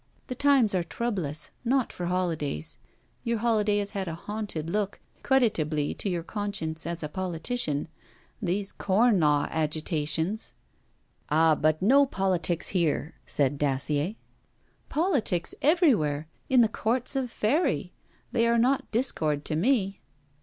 [0.29, 2.79] The times are troublous not for holidays!
[3.23, 7.87] Your holiday has had a haunted look, creditably to your conscience as a politician.
[8.41, 10.53] These Corn Law agitations!'
[11.29, 14.15] 'Ah, but no politics here!' said Dacier.
[14.89, 16.27] 'Politics everywhere!
[16.49, 17.93] in the Courts of Faery!
[18.31, 20.01] They are not discord to me.'